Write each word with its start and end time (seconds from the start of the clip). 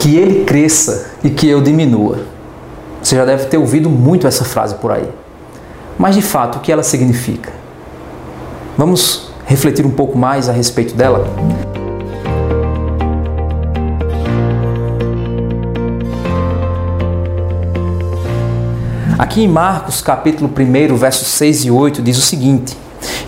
que 0.00 0.16
ele 0.16 0.46
cresça 0.46 1.10
e 1.22 1.28
que 1.28 1.46
eu 1.46 1.60
diminua. 1.60 2.20
Você 3.02 3.14
já 3.14 3.24
deve 3.26 3.44
ter 3.44 3.58
ouvido 3.58 3.90
muito 3.90 4.26
essa 4.26 4.44
frase 4.44 4.74
por 4.76 4.90
aí. 4.90 5.06
Mas 5.98 6.14
de 6.14 6.22
fato, 6.22 6.56
o 6.56 6.60
que 6.60 6.72
ela 6.72 6.82
significa? 6.82 7.52
Vamos 8.78 9.30
refletir 9.44 9.84
um 9.84 9.90
pouco 9.90 10.16
mais 10.16 10.48
a 10.48 10.52
respeito 10.52 10.94
dela? 10.94 11.26
Aqui 19.18 19.42
em 19.42 19.48
Marcos, 19.48 20.00
capítulo 20.00 20.50
1, 20.50 20.96
versos 20.96 21.28
6 21.28 21.66
e 21.66 21.70
8, 21.70 22.00
diz 22.00 22.16
o 22.16 22.22
seguinte: 22.22 22.74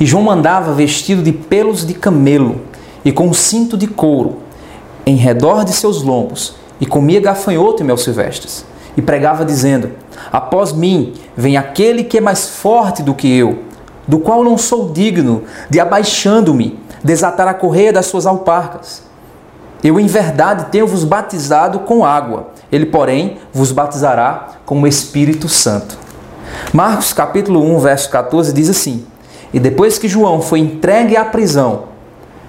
E 0.01 0.07
João 0.07 0.31
andava 0.31 0.73
vestido 0.73 1.23
de 1.23 1.33
pelos 1.33 1.87
de 1.87 1.93
camelo 1.93 2.63
e 3.05 3.13
com 3.13 3.29
um 3.29 3.35
cinto 3.35 3.77
de 3.77 3.87
couro 3.87 4.39
em 5.05 5.17
redor 5.17 5.65
de 5.65 5.73
seus 5.73 6.03
lombos, 6.03 6.62
e 6.83 6.87
comia 6.87 7.21
gafanhoto 7.21 7.81
e 7.81 7.87
mel 7.87 7.97
silvestres, 7.97 8.65
e 8.97 9.01
pregava 9.01 9.45
dizendo: 9.45 9.93
Após 10.33 10.73
mim 10.73 11.15
vem 11.37 11.57
aquele 11.57 12.03
que 12.03 12.19
é 12.19 12.21
mais 12.21 12.49
forte 12.49 13.05
do 13.05 13.15
que 13.15 13.33
eu, 13.33 13.61
do 14.07 14.19
qual 14.19 14.43
não 14.43 14.59
sou 14.59 14.91
digno 14.91 15.45
de 15.71 15.79
abaixando-me 15.79 16.77
desatar 17.05 17.47
a 17.47 17.55
correia 17.55 17.93
das 17.93 18.07
suas 18.07 18.27
alparcas. 18.27 19.05
Eu 19.83 20.01
em 20.01 20.09
verdade 20.09 20.73
tenho 20.73 20.89
vos 20.89 21.05
batizado 21.05 21.79
com 21.81 22.05
água, 22.05 22.49
ele, 22.71 22.87
porém, 22.87 23.39
vos 23.53 23.71
batizará 23.71 24.49
com 24.67 24.83
o 24.83 24.87
Espírito 24.87 25.49
Santo. 25.49 25.97
Marcos 26.73 27.13
capítulo 27.13 27.63
1, 27.77 27.79
verso 27.79 28.11
14 28.11 28.53
diz 28.53 28.69
assim: 28.69 29.07
E 29.55 29.61
depois 29.61 29.99
que 29.99 30.09
João 30.09 30.43
foi 30.43 30.59
entregue 30.59 31.17
à 31.17 31.25
prisão, 31.25 31.85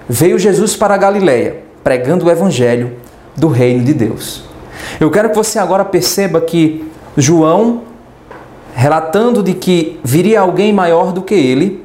veio 0.08 0.40
Jesus 0.40 0.74
para 0.74 0.94
a 0.94 0.98
Galiléia, 0.98 1.62
pregando 1.84 2.26
o 2.26 2.30
evangelho 2.30 3.03
do 3.36 3.48
reino 3.48 3.84
de 3.84 3.94
Deus. 3.94 4.44
Eu 5.00 5.10
quero 5.10 5.30
que 5.30 5.36
você 5.36 5.58
agora 5.58 5.84
perceba 5.84 6.40
que 6.40 6.90
João, 7.16 7.82
relatando 8.74 9.42
de 9.42 9.54
que 9.54 9.98
viria 10.04 10.40
alguém 10.40 10.72
maior 10.72 11.12
do 11.12 11.22
que 11.22 11.34
ele, 11.34 11.84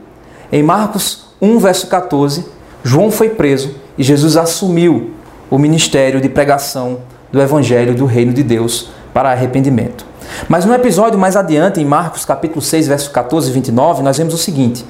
em 0.51 0.63
Marcos 0.63 1.29
1, 1.41 1.59
verso 1.59 1.87
14, 1.87 2.45
João 2.83 3.11
foi 3.11 3.29
preso 3.29 3.75
e 3.97 4.03
Jesus 4.03 4.37
assumiu 4.37 5.11
o 5.49 5.57
ministério 5.57 6.21
de 6.21 6.29
pregação 6.29 6.99
do 7.31 7.41
Evangelho 7.41 7.95
do 7.95 8.05
Reino 8.05 8.33
de 8.33 8.43
Deus 8.43 8.89
para 9.13 9.31
arrependimento. 9.31 10.05
Mas 10.47 10.65
no 10.65 10.73
episódio 10.73 11.19
mais 11.19 11.35
adiante, 11.35 11.81
em 11.81 11.85
Marcos 11.85 12.25
capítulo 12.25 12.61
6, 12.61 12.87
verso 12.87 13.11
14 13.11 13.49
e 13.49 13.53
29, 13.53 14.03
nós 14.03 14.17
vemos 14.17 14.33
o 14.33 14.37
seguinte. 14.37 14.85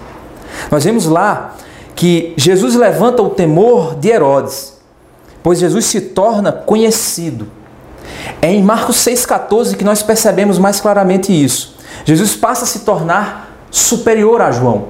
Nós 0.70 0.84
vemos 0.84 1.06
lá 1.06 1.56
que 1.96 2.34
Jesus 2.38 2.76
levanta 2.76 3.22
o 3.22 3.30
temor 3.30 3.96
de 3.96 4.10
Herodes, 4.10 4.79
pois 5.44 5.60
Jesus 5.60 5.86
se 5.86 6.02
torna 6.02 6.52
conhecido. 6.52 7.48
É 8.42 8.52
em 8.52 8.64
Marcos 8.64 8.98
6,14 8.98 9.76
que 9.76 9.84
nós 9.84 10.02
percebemos 10.02 10.58
mais 10.58 10.80
claramente 10.80 11.32
isso. 11.32 11.76
Jesus 12.06 12.36
passa 12.36 12.64
a 12.64 12.68
se 12.68 12.80
tornar 12.80 13.56
superior 13.72 14.42
a 14.42 14.52
João. 14.52 14.90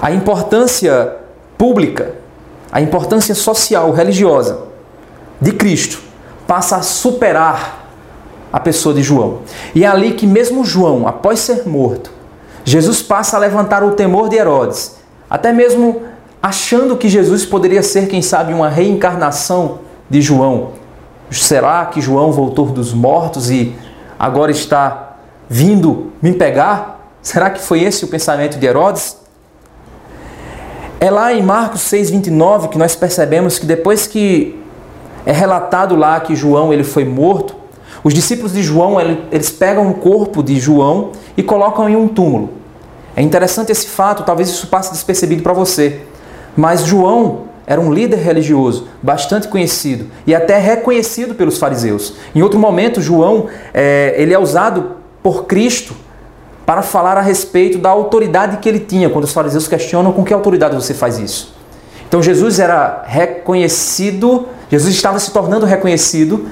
A 0.00 0.12
importância 0.12 1.16
pública, 1.56 2.14
a 2.70 2.80
importância 2.80 3.34
social, 3.34 3.90
religiosa 3.92 4.62
de 5.40 5.52
Cristo 5.52 6.00
passa 6.46 6.76
a 6.76 6.82
superar 6.82 7.88
a 8.52 8.60
pessoa 8.60 8.94
de 8.94 9.02
João. 9.02 9.40
E 9.74 9.84
é 9.84 9.86
ali 9.86 10.12
que, 10.12 10.26
mesmo 10.26 10.64
João, 10.64 11.08
após 11.08 11.40
ser 11.40 11.66
morto, 11.66 12.10
Jesus 12.64 13.02
passa 13.02 13.36
a 13.36 13.40
levantar 13.40 13.82
o 13.82 13.92
temor 13.92 14.28
de 14.28 14.36
Herodes, 14.36 14.96
até 15.28 15.52
mesmo 15.52 16.02
achando 16.44 16.94
que 16.98 17.08
Jesus 17.08 17.46
poderia 17.46 17.82
ser, 17.82 18.06
quem 18.06 18.20
sabe, 18.20 18.52
uma 18.52 18.68
reencarnação 18.68 19.78
de 20.10 20.20
João. 20.20 20.72
Será 21.30 21.86
que 21.86 22.02
João 22.02 22.32
voltou 22.32 22.66
dos 22.66 22.92
mortos 22.92 23.50
e 23.50 23.74
agora 24.18 24.50
está 24.50 25.16
vindo 25.48 26.12
me 26.20 26.34
pegar? 26.34 27.08
Será 27.22 27.48
que 27.48 27.62
foi 27.62 27.82
esse 27.82 28.04
o 28.04 28.08
pensamento 28.08 28.58
de 28.58 28.66
Herodes? 28.66 29.16
É 31.00 31.10
lá 31.10 31.32
em 31.32 31.42
Marcos 31.42 31.80
6:29 31.80 32.68
que 32.68 32.76
nós 32.76 32.94
percebemos 32.94 33.58
que 33.58 33.64
depois 33.64 34.06
que 34.06 34.62
é 35.24 35.32
relatado 35.32 35.96
lá 35.96 36.20
que 36.20 36.36
João 36.36 36.74
ele 36.74 36.84
foi 36.84 37.06
morto, 37.06 37.56
os 38.04 38.12
discípulos 38.12 38.52
de 38.52 38.62
João 38.62 39.00
eles 39.00 39.48
pegam 39.50 39.88
o 39.88 39.94
corpo 39.94 40.42
de 40.42 40.60
João 40.60 41.12
e 41.38 41.42
colocam 41.42 41.88
em 41.88 41.96
um 41.96 42.06
túmulo. 42.06 42.50
É 43.16 43.22
interessante 43.22 43.72
esse 43.72 43.86
fato, 43.86 44.24
talvez 44.24 44.50
isso 44.50 44.66
passe 44.66 44.92
despercebido 44.92 45.42
para 45.42 45.54
você. 45.54 46.02
Mas 46.56 46.84
João 46.84 47.44
era 47.66 47.80
um 47.80 47.92
líder 47.92 48.16
religioso 48.16 48.88
bastante 49.02 49.48
conhecido 49.48 50.06
e 50.26 50.34
até 50.34 50.58
reconhecido 50.58 51.34
pelos 51.34 51.58
fariseus. 51.58 52.14
Em 52.34 52.42
outro 52.42 52.58
momento, 52.58 53.00
João 53.00 53.46
é, 53.72 54.14
ele 54.16 54.34
é 54.34 54.38
usado 54.38 54.96
por 55.22 55.44
Cristo 55.44 55.94
para 56.66 56.82
falar 56.82 57.16
a 57.16 57.20
respeito 57.20 57.78
da 57.78 57.90
autoridade 57.90 58.58
que 58.58 58.68
ele 58.68 58.80
tinha, 58.80 59.10
quando 59.10 59.24
os 59.24 59.32
fariseus 59.32 59.68
questionam 59.68 60.12
com 60.12 60.24
que 60.24 60.32
autoridade 60.32 60.74
você 60.74 60.94
faz 60.94 61.18
isso. 61.18 61.54
Então 62.08 62.22
Jesus 62.22 62.58
era 62.58 63.02
reconhecido, 63.06 64.46
Jesus 64.70 64.94
estava 64.94 65.18
se 65.18 65.30
tornando 65.30 65.66
reconhecido 65.66 66.46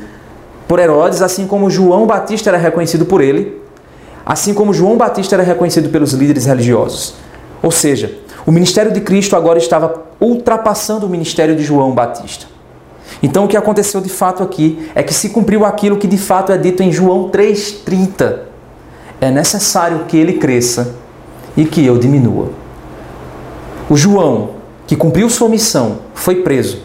por 0.66 0.78
Herodes, 0.78 1.22
assim 1.22 1.46
como 1.46 1.70
João 1.70 2.06
Batista 2.06 2.50
era 2.50 2.58
reconhecido 2.58 3.04
por 3.04 3.20
ele, 3.20 3.60
assim 4.24 4.54
como 4.54 4.72
João 4.72 4.96
Batista 4.96 5.36
era 5.36 5.42
reconhecido 5.42 5.88
pelos 5.90 6.12
líderes 6.12 6.46
religiosos. 6.46 7.14
Ou 7.62 7.70
seja, 7.70 8.18
o 8.46 8.52
ministério 8.52 8.92
de 8.92 9.00
Cristo 9.00 9.36
agora 9.36 9.58
estava 9.58 10.02
ultrapassando 10.20 11.06
o 11.06 11.08
ministério 11.08 11.54
de 11.54 11.62
João 11.62 11.92
Batista. 11.92 12.46
Então 13.22 13.44
o 13.44 13.48
que 13.48 13.56
aconteceu 13.56 14.00
de 14.00 14.08
fato 14.08 14.42
aqui 14.42 14.90
é 14.94 15.02
que 15.02 15.14
se 15.14 15.30
cumpriu 15.30 15.64
aquilo 15.64 15.96
que 15.96 16.06
de 16.06 16.18
fato 16.18 16.50
é 16.52 16.58
dito 16.58 16.82
em 16.82 16.90
João 16.90 17.30
3,30. 17.30 18.38
É 19.20 19.30
necessário 19.30 20.04
que 20.06 20.16
ele 20.16 20.34
cresça 20.34 20.94
e 21.56 21.64
que 21.64 21.84
eu 21.84 21.98
diminua. 21.98 22.50
O 23.88 23.96
João, 23.96 24.50
que 24.86 24.96
cumpriu 24.96 25.28
sua 25.28 25.48
missão, 25.48 25.98
foi 26.14 26.36
preso, 26.36 26.82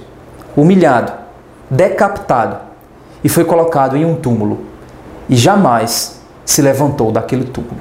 humilhado, 0.56 1.14
decapitado 1.70 2.60
e 3.24 3.30
foi 3.30 3.46
colocado 3.46 3.96
em 3.96 4.06
um 4.06 4.16
túmulo 4.16 4.60
e 5.30 5.36
jamais 5.36 6.22
se 6.46 6.62
levantou 6.62 7.12
daquele 7.12 7.46
túmulo. 7.46 7.80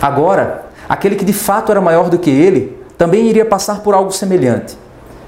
Agora, 0.00 0.66
aquele 0.88 1.16
que 1.16 1.24
de 1.24 1.32
fato 1.32 1.72
era 1.72 1.80
maior 1.80 2.10
do 2.10 2.18
que 2.18 2.30
ele 2.30 2.81
também 2.96 3.28
iria 3.28 3.44
passar 3.44 3.80
por 3.80 3.94
algo 3.94 4.12
semelhante. 4.12 4.76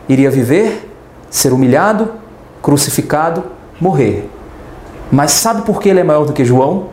Iria 0.09 0.31
viver, 0.31 0.91
ser 1.31 1.53
humilhado, 1.53 2.13
crucificado, 2.63 3.45
morrer. 3.81 4.29
Mas 5.11 5.33
sabe 5.33 5.63
por 5.63 5.81
que 5.81 5.89
ele 5.89 6.01
é 6.01 6.05
maior 6.05 6.25
do 6.25 6.33
que 6.33 6.45
João? 6.45 6.89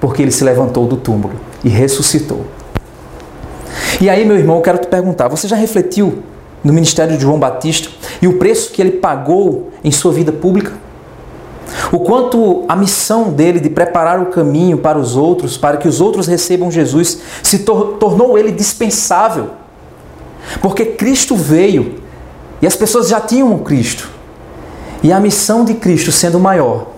Porque 0.00 0.22
ele 0.22 0.30
se 0.30 0.44
levantou 0.44 0.86
do 0.86 0.96
túmulo 0.96 1.34
e 1.64 1.68
ressuscitou. 1.68 2.44
E 4.00 4.10
aí, 4.10 4.24
meu 4.24 4.36
irmão, 4.36 4.56
eu 4.56 4.62
quero 4.62 4.78
te 4.78 4.86
perguntar: 4.86 5.28
você 5.28 5.48
já 5.48 5.56
refletiu 5.56 6.22
no 6.62 6.72
ministério 6.72 7.16
de 7.16 7.22
João 7.22 7.38
Batista 7.38 7.88
e 8.20 8.26
o 8.26 8.38
preço 8.38 8.72
que 8.72 8.82
ele 8.82 8.92
pagou 8.92 9.70
em 9.82 9.90
sua 9.90 10.12
vida 10.12 10.32
pública? 10.32 10.72
O 11.92 12.00
quanto 12.00 12.64
a 12.68 12.76
missão 12.76 13.30
dele 13.30 13.60
de 13.60 13.68
preparar 13.68 14.20
o 14.20 14.26
caminho 14.26 14.78
para 14.78 14.98
os 14.98 15.16
outros, 15.16 15.56
para 15.56 15.76
que 15.76 15.88
os 15.88 16.00
outros 16.00 16.26
recebam 16.26 16.70
Jesus, 16.70 17.20
se 17.42 17.60
tor 17.60 17.96
tornou 17.98 18.38
ele 18.38 18.52
dispensável 18.52 19.50
porque 20.60 20.84
Cristo 20.84 21.36
veio 21.36 21.96
e 22.60 22.66
as 22.66 22.76
pessoas 22.76 23.08
já 23.08 23.20
tinham 23.20 23.52
um 23.52 23.58
Cristo. 23.58 24.08
E 25.02 25.12
a 25.12 25.20
missão 25.20 25.64
de 25.64 25.74
Cristo 25.74 26.10
sendo 26.10 26.40
maior, 26.40 26.88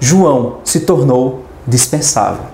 João 0.00 0.58
se 0.64 0.80
tornou 0.80 1.44
dispensável. 1.66 2.44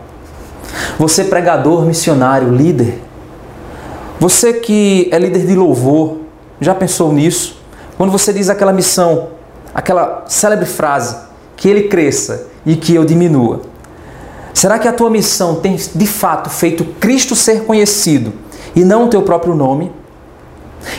Você, 0.99 1.25
pregador, 1.25 1.85
missionário, 1.85 2.51
líder, 2.51 3.01
você 4.21 4.53
que 4.53 5.09
é 5.13 5.19
líder 5.19 5.47
de 5.47 5.55
louvor, 5.55 6.19
já 6.61 6.75
pensou 6.75 7.13
nisso? 7.13 7.63
Quando 7.97 8.11
você 8.11 8.33
diz 8.33 8.49
aquela 8.49 8.73
missão, 8.73 9.29
aquela 9.73 10.25
célebre 10.27 10.67
frase, 10.67 11.17
que 11.57 11.69
ele 11.69 11.85
cresça 11.85 12.49
e 12.67 12.77
que 12.77 12.95
eu 12.95 13.05
diminua. 13.05 13.63
Será 14.53 14.79
que 14.79 14.89
a 14.89 14.93
tua 14.93 15.09
missão 15.09 15.57
tem 15.57 15.77
de 15.77 16.07
fato 16.07 16.51
feito 16.51 16.85
Cristo 17.01 17.37
ser 17.37 17.63
conhecido 17.65 18.33
e 18.75 18.85
não 18.85 19.05
o 19.05 19.09
teu 19.09 19.23
próprio 19.23 19.55
nome? 19.55 19.93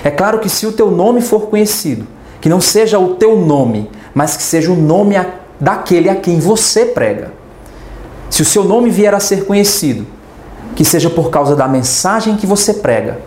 É 0.03 0.09
claro 0.09 0.39
que 0.39 0.49
se 0.49 0.65
o 0.67 0.71
teu 0.71 0.91
nome 0.91 1.21
for 1.21 1.47
conhecido, 1.47 2.05
que 2.41 2.49
não 2.49 2.61
seja 2.61 2.99
o 2.99 3.15
teu 3.15 3.37
nome, 3.37 3.89
mas 4.13 4.37
que 4.37 4.43
seja 4.43 4.71
o 4.71 4.75
nome 4.75 5.15
daquele 5.59 6.09
a 6.09 6.15
quem 6.15 6.39
você 6.39 6.85
prega. 6.85 7.31
Se 8.29 8.41
o 8.41 8.45
seu 8.45 8.63
nome 8.63 8.89
vier 8.89 9.13
a 9.13 9.19
ser 9.19 9.45
conhecido, 9.45 10.05
que 10.75 10.85
seja 10.85 11.09
por 11.09 11.29
causa 11.29 11.55
da 11.55 11.67
mensagem 11.67 12.37
que 12.37 12.47
você 12.47 12.75
prega, 12.75 13.19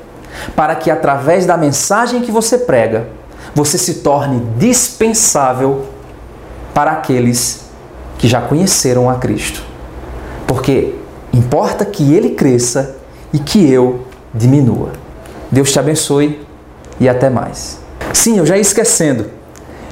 para 0.57 0.75
que 0.75 0.91
através 0.91 1.45
da 1.45 1.57
mensagem 1.57 2.23
que 2.23 2.31
você 2.31 2.57
prega, 2.59 3.09
você 3.55 3.77
se 3.77 3.95
torne 3.95 4.43
dispensável 4.57 5.87
para 6.73 6.93
aqueles 6.93 7.63
que 8.19 8.29
já 8.29 8.41
conheceram 8.41 9.11
a 9.11 9.17
Cristo. 9.17 9.63
Porque 10.47 10.95
importa 11.33 11.85
que 11.85 12.15
ele 12.15 12.31
cresça 12.31 12.97
e 13.33 13.39
que 13.39 13.71
eu 13.71 14.07
diminua. 14.33 15.02
Deus 15.53 15.71
te 15.71 15.79
abençoe 15.79 16.41
e 16.99 17.07
até 17.07 17.29
mais. 17.29 17.79
Sim, 18.15 18.39
eu 18.39 18.47
já 18.47 18.57
ia 18.57 18.63
esquecendo. 18.63 19.27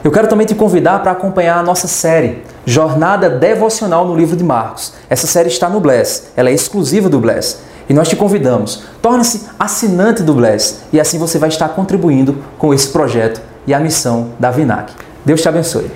Eu 0.02 0.10
quero 0.10 0.26
também 0.26 0.46
te 0.46 0.54
convidar 0.54 1.00
para 1.00 1.10
acompanhar 1.10 1.58
a 1.58 1.62
nossa 1.62 1.86
série 1.86 2.42
Jornada 2.64 3.28
Devocional 3.28 4.06
no 4.06 4.16
Livro 4.16 4.34
de 4.34 4.42
Marcos. 4.42 4.94
Essa 5.10 5.26
série 5.26 5.50
está 5.50 5.68
no 5.68 5.78
Bless, 5.78 6.28
ela 6.34 6.48
é 6.48 6.54
exclusiva 6.54 7.10
do 7.10 7.20
Bless. 7.20 7.58
E 7.90 7.92
nós 7.92 8.08
te 8.08 8.16
convidamos, 8.16 8.84
torne-se 9.02 9.48
assinante 9.58 10.22
do 10.22 10.32
Bless 10.32 10.78
e 10.92 10.98
assim 10.98 11.18
você 11.18 11.38
vai 11.38 11.50
estar 11.50 11.68
contribuindo 11.70 12.38
com 12.56 12.72
esse 12.72 12.88
projeto 12.88 13.42
e 13.66 13.74
a 13.74 13.80
missão 13.80 14.30
da 14.38 14.50
Vinac. 14.50 14.94
Deus 15.26 15.42
te 15.42 15.48
abençoe. 15.48 15.90